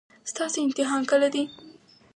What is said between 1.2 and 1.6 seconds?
دی؟